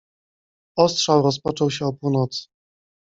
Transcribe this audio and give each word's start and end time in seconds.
Ostrzał 0.79 1.21
rozpoczął 1.21 1.71
się 1.71 1.85
o 1.85 1.93
północy. 1.93 2.47